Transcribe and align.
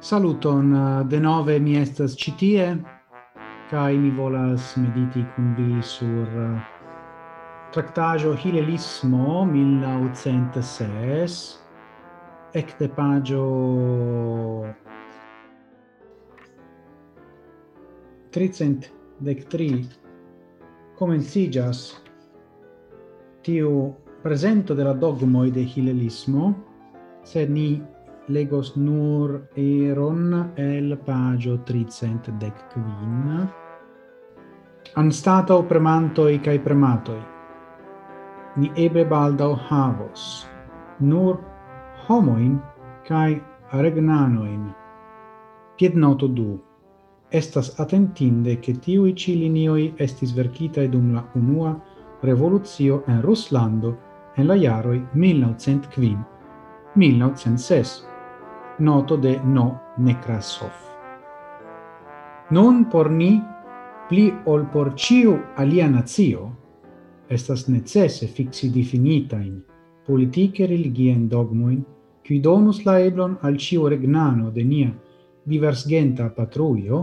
Saluton, 0.00 0.74
eh, 0.74 1.04
denove 1.04 1.58
mi 1.58 1.76
estas 1.76 2.16
citie, 2.16 2.84
kai 3.70 3.98
mi 3.98 4.10
volas 4.10 4.76
mediti 4.76 5.24
kun 5.34 5.54
vi 5.58 5.82
sur 5.82 6.24
eh, 6.24 6.60
tractajo 7.72 8.32
Hilelismo 8.32 9.44
1906, 9.44 11.58
ecte 12.52 12.88
pagio 12.88 14.64
tricent 18.30 18.92
dec 19.18 19.46
tri. 19.52 19.86
Comencigas 20.96 22.02
tiu 23.44 23.94
presento 24.22 24.74
della 24.74 24.92
dogmoi 24.92 25.50
de 25.50 25.60
Hilelismo, 25.60 26.54
sed 27.22 27.50
ni 27.50 27.82
legos 28.30 28.76
nur 28.76 29.48
eron 29.56 30.52
el 30.56 30.96
pagio 31.06 31.58
tricent 31.66 32.30
dec 32.38 32.54
quin. 32.72 33.48
Anstatau 34.96 35.62
premantoi 35.66 36.38
cae 36.38 36.58
prematoi. 36.58 37.20
Ni 38.56 38.70
ebe 38.76 39.04
baldau 39.04 39.54
havos 39.68 40.46
nur 41.00 41.38
homoin 42.08 42.58
cae 43.06 43.40
regnanoin. 43.72 44.66
Pied 45.76 45.94
noto 45.94 46.26
du 46.26 46.58
estas 47.30 47.78
atentinde 47.78 48.58
che 48.58 48.72
tiui 48.78 49.14
ci 49.14 49.38
linioi 49.38 49.94
estis 49.96 50.34
verkitae 50.34 50.88
dum 50.88 51.12
la 51.14 51.24
unua 51.34 51.78
revoluzio 52.22 53.04
en 53.06 53.22
Ruslando 53.22 53.96
en 54.36 54.46
la 54.46 54.56
jaroi 54.56 55.06
1905 55.12 56.24
1906 56.94 58.09
noto 58.80 59.16
de 59.16 59.38
No 59.44 59.80
Nekrasov. 59.98 60.72
Nun 62.50 62.88
por 62.90 63.10
ni, 63.10 63.40
pli 64.08 64.32
ol 64.46 64.66
por 64.66 64.94
ciu 64.96 65.36
alia 65.56 65.88
nazio, 65.88 66.50
estas 67.28 67.68
necesse 67.68 68.26
fixi 68.26 68.70
definitain 68.74 69.60
politike 70.06 70.66
religien 70.66 71.28
dogmoin 71.28 71.84
qui 72.22 72.40
donus 72.40 72.82
la 72.84 72.98
eblon 72.98 73.38
al 73.42 73.56
ciu 73.56 73.86
regnano 73.86 74.50
de 74.50 74.64
nia 74.64 74.90
diversgenta 75.42 76.28
patruio 76.30 76.98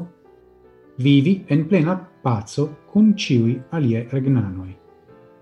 vivi 0.97 1.43
en 1.47 1.65
plena 1.67 1.95
pazzo 2.21 2.83
cum 2.91 3.13
ciui 3.15 3.61
alie 3.69 4.07
regnanoi, 4.09 4.75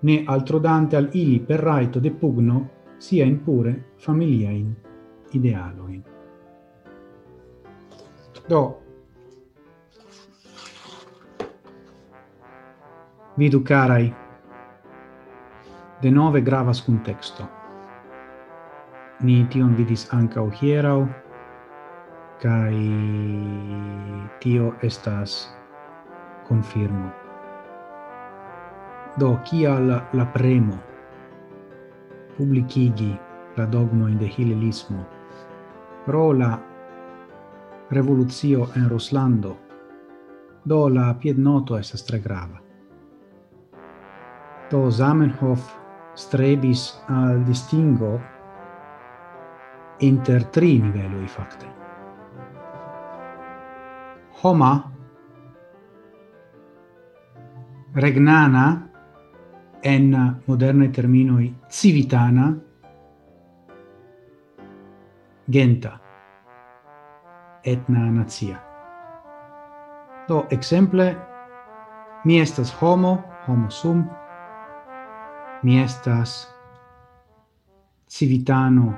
ne 0.01 0.23
altro 0.25 0.59
dante 0.59 0.95
al 0.95 1.09
ili 1.13 1.39
per 1.39 1.59
raito 1.59 1.99
de 1.99 2.11
pugno 2.11 2.69
sia 2.97 3.25
in 3.25 3.41
pure 3.41 3.93
familiae 3.95 4.65
idealoin. 5.31 6.14
Do. 8.47 8.77
Vidu 13.37 13.63
carai. 13.63 14.13
De 16.01 16.11
nove 16.11 16.41
gravas 16.41 16.81
contexto. 16.81 17.47
Ni 19.21 19.45
tion 19.49 19.75
vidis 19.75 20.05
ancau 20.13 20.51
hierau, 20.51 21.07
kai 22.41 22.81
tio 24.43 24.73
estas 24.81 25.37
confirmo. 26.47 27.09
Do, 29.17 29.39
kial 29.47 29.87
la, 29.87 30.03
la 30.13 30.25
premo 30.25 30.77
publicigi 32.37 33.15
la 33.55 33.65
dogma 33.65 34.09
in 34.09 34.17
de 34.17 34.27
hilelismo 34.27 35.05
pro 36.05 36.33
la 36.33 36.74
revoluzio 37.89 38.69
en 38.75 38.89
Ruslando. 38.89 39.57
Do 40.63 40.87
la 40.89 41.13
piednoto 41.13 41.77
estas 41.77 42.03
tre 42.03 42.19
grava. 42.19 42.61
Do 44.69 44.89
Zamenhof 44.89 45.69
strebis 46.15 46.87
al 47.07 47.43
distingo 47.43 48.19
inter 49.99 50.45
tri 50.45 50.79
niveloi 50.81 51.27
facte. 51.27 51.67
Homa, 54.41 54.91
regnana, 57.93 58.89
en 59.81 60.41
moderne 60.45 60.89
terminoi 60.89 61.53
civitana, 61.69 62.57
genta 65.45 66.04
etna 67.65 68.11
nazia. 68.11 68.59
Do, 70.27 70.45
exemple, 70.49 71.15
mi 72.25 72.39
estas 72.39 72.73
homo, 72.81 73.23
homo 73.47 73.69
sum, 73.69 74.05
mi 75.63 75.79
estas 75.81 76.47
civitano 78.07 78.93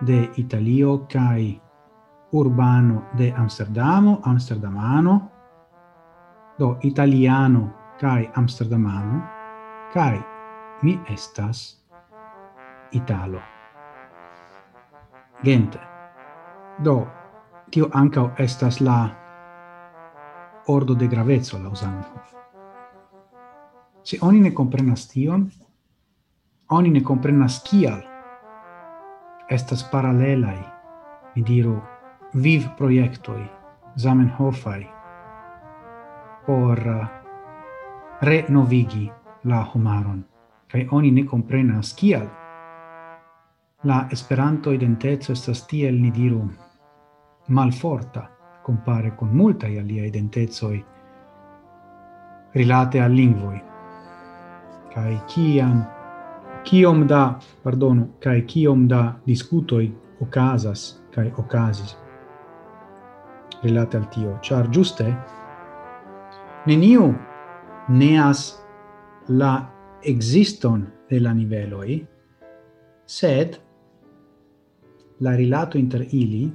de 0.00 0.30
Italio 0.36 1.06
kai 1.12 1.60
urbano 2.32 3.02
de 3.16 3.32
Amsterdamo, 3.36 4.20
amsterdamano, 4.24 5.30
do 6.58 6.78
italiano 6.82 7.72
kai 7.98 8.30
amsterdamano, 8.34 9.22
kai 9.92 10.20
mi 10.82 11.00
estas 11.08 11.80
italo. 12.92 13.40
Gente. 15.42 15.78
Do 16.78 17.08
tio 17.70 17.90
anca 17.92 18.34
estas 18.38 18.80
la 18.80 19.10
ordo 20.66 20.94
de 20.94 21.08
gravezzo 21.08 21.58
la 21.58 21.68
usanco. 21.68 22.20
Se 24.02 24.18
oni 24.20 24.40
ne 24.40 24.54
comprenas 24.54 25.08
tion, 25.08 25.50
oni 26.68 26.90
ne 26.90 27.02
comprenas 27.02 27.60
kial 27.62 28.02
estas 29.50 29.82
paralelai, 29.90 30.58
mi 31.34 31.42
diru, 31.42 31.80
viv 32.34 32.66
proiectoi, 32.78 33.46
Zamenhofai, 33.96 34.86
por 36.46 36.78
uh, 36.78 37.06
renovigi 38.20 39.10
la 39.44 39.64
homaron, 39.72 40.24
kai 40.68 40.86
oni 40.90 41.10
ne 41.10 41.24
comprenas 41.24 41.94
kial 41.94 42.26
la 43.84 44.06
Esperanto 44.10 44.72
identeco 44.72 45.32
estas 45.32 45.66
tiel 45.66 45.94
ni 46.02 46.10
diru 46.10 46.44
malforta 47.46 48.30
compare 48.62 49.14
con 49.14 49.28
multa 49.28 49.66
alia 49.66 50.04
identezoi 50.04 50.84
rilate 52.52 53.00
al 53.00 53.12
lingvoi. 53.12 53.62
Kai 54.92 55.20
kiam 55.26 55.84
kiom 56.64 57.06
da, 57.06 57.38
pardono, 57.62 58.16
kai 58.18 58.44
kiom 58.44 58.86
da 58.88 59.20
discutoi 59.24 59.94
casas 60.30 61.02
kai 61.10 61.30
ocasis 61.36 61.96
rilate 63.62 63.96
al 63.96 64.08
tio, 64.08 64.38
char 64.40 64.68
giuste 64.68 65.06
neniu 66.66 67.14
neas 67.88 68.58
la 69.28 69.70
existon 70.02 70.86
de 71.08 71.20
la 71.20 71.32
niveloi, 71.32 72.06
sed 73.04 73.60
la 75.20 75.34
rilato 75.34 75.78
inter 75.78 76.06
ili 76.10 76.50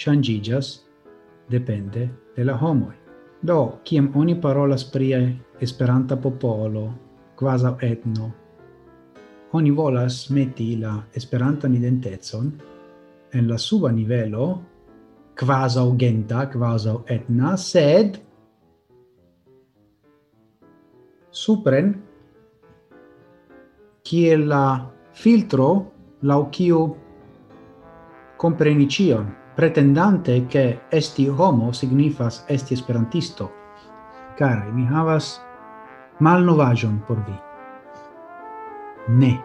changigas 0.00 0.80
depende 1.48 2.08
de 2.36 2.44
la 2.44 2.56
homoi. 2.56 2.96
Do, 3.42 3.80
kiam 3.84 4.10
oni 4.16 4.34
parolas 4.40 4.84
pri 4.84 5.12
esperanta 5.60 6.16
popolo, 6.16 6.84
quasi 7.36 7.68
etno, 7.84 8.32
oni 9.52 9.70
volas 9.70 10.30
meti 10.30 10.76
la 10.80 10.94
esperantan 11.12 11.74
identezon 11.74 12.50
en 13.32 13.48
la 13.48 13.58
suba 13.58 13.90
nivelo, 13.92 14.46
quasi 15.36 15.84
genta, 15.96 16.48
quasi 16.48 16.96
etna, 17.06 17.56
sed 17.56 18.20
supren 21.30 21.92
kiel 24.02 24.46
la 24.48 24.64
filtro 25.12 25.68
lau 26.22 26.48
kiu 26.50 26.80
compreni 28.36 28.88
cion 28.88 29.28
pretendante 29.60 30.46
che 30.46 30.80
esti 30.88 31.28
homo 31.28 31.72
signifas 31.72 32.44
esti 32.48 32.72
esperantisto. 32.72 33.52
Cara, 34.36 34.64
mi 34.72 34.86
havas 34.86 35.38
mal 36.18 36.44
novajon 36.44 36.98
por 37.06 37.18
vi. 37.26 37.36
Ne. 39.08 39.44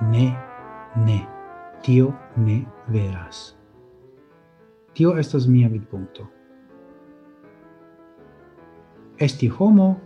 Ne, 0.00 0.38
ne. 0.94 1.26
Tio 1.82 2.14
ne 2.36 2.64
veras. 2.86 3.58
Tio 4.92 5.16
estas 5.18 5.46
mia 5.46 5.68
vidpunkto. 5.68 6.30
Esti 9.18 9.50
homo 9.58 10.00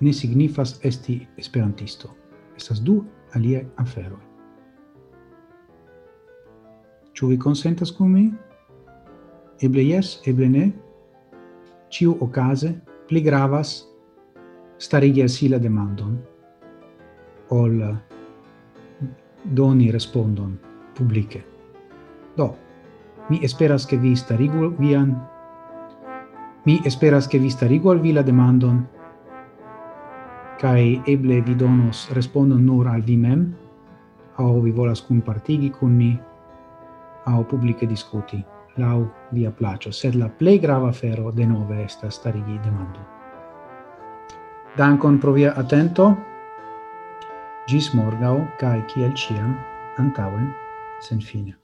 ne 0.00 0.12
signifas 0.12 0.78
esti 0.84 1.28
esperantisto. 1.36 2.12
Estas 2.56 2.84
du 2.84 3.06
alia 3.32 3.64
afero. 3.76 4.29
Ĉu 7.20 7.26
vi 7.28 7.36
konsentas 7.36 7.90
kun 7.92 8.14
mi? 8.14 8.22
Eble 9.60 9.82
jes, 9.84 10.14
eble 10.30 10.46
ne. 10.48 10.62
Ĉiu 11.92 12.14
okaze 12.24 12.70
pli 13.10 13.20
gravas 13.20 13.72
starigi 14.80 15.20
al 15.20 15.28
si 15.28 15.50
la 15.52 15.58
demandon 15.60 16.14
ol 17.52 17.74
doni 19.58 19.90
respondon 19.92 20.54
publike. 20.96 21.42
Do, 22.38 22.46
mi 23.28 23.42
esperas 23.44 23.84
che 23.84 24.00
vi 24.00 24.14
starigu 24.16 24.72
vian 24.78 25.12
mi 26.64 26.80
esperas 26.86 27.28
che 27.28 27.38
vi 27.38 27.50
starigu 27.50 27.90
al 27.90 28.00
vi 28.00 28.16
la 28.16 28.22
demandon 28.22 28.80
kai 30.56 31.02
eble 31.04 31.42
vi 31.42 31.54
donos 31.54 32.08
respondon 32.16 32.64
nur 32.64 32.88
al 32.88 33.02
vi 33.02 33.16
mem 33.16 33.44
au 34.36 34.60
vi 34.62 34.70
volas 34.70 35.04
cum 35.04 35.20
partigi 35.20 35.68
con 35.68 35.92
mi 35.96 36.29
au 37.24 37.44
publice 37.44 37.86
discuti 37.86 38.44
lau 38.76 39.10
via 39.30 39.50
placio, 39.50 39.90
sed 39.90 40.14
la 40.14 40.28
plei 40.28 40.58
grava 40.58 40.92
de 41.34 41.46
nove 41.46 41.82
esta 41.82 42.10
starigi 42.10 42.58
demando. 42.62 42.98
Dankon 44.76 45.18
pro 45.18 45.32
via 45.32 45.52
atento, 45.54 46.16
gis 47.66 47.92
morgau, 47.92 48.46
cae 48.58 48.84
ciel 48.86 49.12
ciam, 49.14 49.56
antauen, 49.96 50.52
sen 51.00 51.20
fine. 51.20 51.59